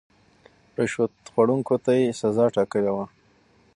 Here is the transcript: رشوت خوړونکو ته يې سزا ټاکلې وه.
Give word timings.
رشوت 0.77 1.13
خوړونکو 1.33 1.75
ته 1.83 1.91
يې 1.99 2.05
سزا 2.21 2.45
ټاکلې 2.55 2.91
وه. 2.95 3.05